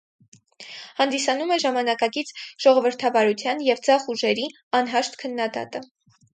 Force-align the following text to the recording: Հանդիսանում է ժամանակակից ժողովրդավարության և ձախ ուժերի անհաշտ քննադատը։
Հանդիսանում 1.01 1.53
է 1.55 1.57
ժամանակակից 1.63 2.33
ժողովրդավարության 2.67 3.63
և 3.69 3.87
ձախ 3.91 4.11
ուժերի 4.17 4.51
անհաշտ 4.83 5.23
քննադատը։ 5.25 5.87